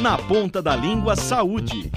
Na 0.00 0.18
ponta 0.18 0.62
da 0.62 0.76
língua 0.76 1.16
saúde. 1.16 1.90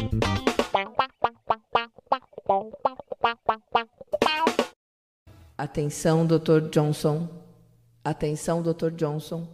Atenção, 5.58 6.26
Dr. 6.26 6.70
Johnson. 6.72 7.28
Atenção, 8.04 8.62
Dr. 8.64 8.92
Johnson. 8.92 9.48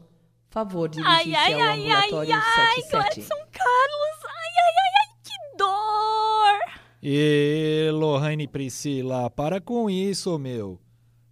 Favor, 0.49 0.87
dirigir-se 0.87 1.35
ai, 1.35 1.53
ao 1.53 1.61
ai, 1.61 1.79
ambulatório 1.81 2.33
ai, 2.33 2.39
ai, 2.39 2.81
77. 2.81 2.91
Gladson 2.91 3.45
Carlos, 3.51 4.19
ai, 4.23 4.53
ai, 4.63 4.73
ai, 4.77 4.93
ai, 5.01 5.09
que 5.21 5.57
dor! 5.57 6.79
E 7.03 7.89
Lohane 7.91 8.47
Priscila, 8.47 9.29
para 9.29 9.59
com 9.59 9.89
isso, 9.89 10.39
meu. 10.39 10.79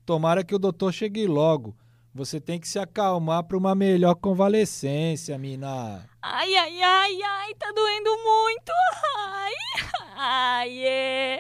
Tomara 0.06 0.44
que 0.44 0.54
o 0.54 0.60
doutor 0.60 0.92
chegue 0.92 1.26
logo. 1.26 1.74
Você 2.16 2.40
tem 2.40 2.60
que 2.60 2.68
se 2.68 2.78
acalmar 2.78 3.44
para 3.44 3.58
uma 3.58 3.74
melhor 3.74 4.14
convalescência, 4.14 5.36
mina. 5.36 6.08
Ai, 6.22 6.56
ai, 6.56 6.80
ai, 6.80 7.22
ai, 7.24 7.54
tá 7.56 7.72
doendo 7.72 8.12
muito, 8.24 8.72
ai, 9.18 9.54
ai, 10.16 10.86
é. 10.86 11.40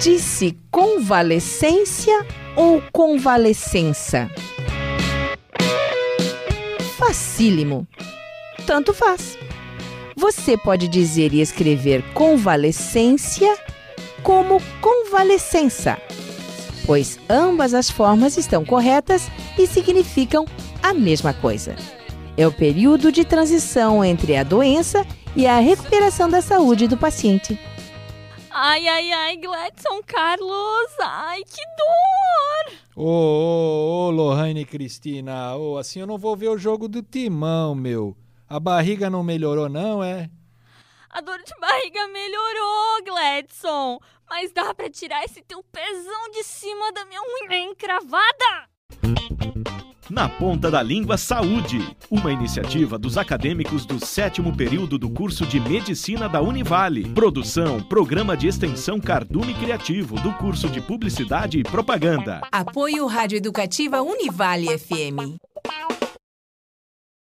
Disse 0.00 0.56
convalescência 0.70 2.24
ou 2.54 2.80
convalescença? 2.92 4.30
Facílimo. 6.96 7.88
Tanto 8.64 8.94
faz. 8.94 9.36
Você 10.16 10.56
pode 10.56 10.86
dizer 10.86 11.34
e 11.34 11.40
escrever 11.40 12.04
convalescência 12.14 13.58
como 14.22 14.60
convalescença, 14.80 15.98
pois 16.88 17.20
ambas 17.28 17.74
as 17.74 17.90
formas 17.90 18.38
estão 18.38 18.64
corretas 18.64 19.28
e 19.58 19.66
significam 19.66 20.46
a 20.82 20.94
mesma 20.94 21.34
coisa. 21.34 21.76
É 22.34 22.46
o 22.46 22.52
período 22.52 23.12
de 23.12 23.26
transição 23.26 24.02
entre 24.02 24.34
a 24.34 24.42
doença 24.42 25.06
e 25.36 25.46
a 25.46 25.58
recuperação 25.58 26.30
da 26.30 26.40
saúde 26.40 26.88
do 26.88 26.96
paciente. 26.96 27.60
Ai, 28.50 28.88
ai, 28.88 29.12
ai, 29.12 29.36
Gladson 29.36 30.00
Carlos, 30.06 30.90
ai, 31.02 31.42
que 31.44 31.62
dor! 31.76 32.78
Ô, 32.96 33.04
ô, 33.04 34.06
ô, 34.06 34.10
Lohane 34.10 34.64
Cristina, 34.64 35.56
ô, 35.56 35.76
assim 35.76 36.00
eu 36.00 36.06
não 36.06 36.16
vou 36.16 36.34
ver 36.34 36.48
o 36.48 36.56
jogo 36.56 36.88
do 36.88 37.02
timão, 37.02 37.74
meu. 37.74 38.16
A 38.48 38.58
barriga 38.58 39.10
não 39.10 39.22
melhorou, 39.22 39.68
não, 39.68 40.02
é? 40.02 40.30
A 41.10 41.20
dor 41.20 41.38
de 41.38 41.52
barriga 41.60 42.06
melhorou, 42.08 43.04
Gladson, 43.04 43.98
mas 44.28 44.52
dá 44.52 44.74
pra 44.74 44.90
tirar 44.90 45.24
esse 45.24 45.42
teu 45.42 45.62
pezão 45.62 46.30
de 46.30 46.44
cima 46.44 46.92
da 46.92 47.04
minha 47.04 47.20
unha 47.20 47.58
encravada? 47.58 48.68
Na 50.10 50.26
ponta 50.26 50.70
da 50.70 50.82
língua 50.82 51.18
saúde. 51.18 51.94
Uma 52.10 52.32
iniciativa 52.32 52.98
dos 52.98 53.18
acadêmicos 53.18 53.84
do 53.84 54.02
sétimo 54.04 54.56
período 54.56 54.98
do 54.98 55.10
curso 55.10 55.44
de 55.44 55.60
Medicina 55.60 56.26
da 56.26 56.40
Univale. 56.40 57.06
Produção, 57.10 57.78
Programa 57.82 58.34
de 58.34 58.48
Extensão 58.48 58.98
Cardume 58.98 59.52
Criativo 59.52 60.18
do 60.20 60.32
curso 60.32 60.66
de 60.70 60.80
Publicidade 60.80 61.58
e 61.58 61.62
Propaganda. 61.62 62.40
Apoio 62.50 63.06
Rádio 63.06 63.36
Educativa 63.36 64.00
Univale 64.00 64.78
FM. 64.78 65.36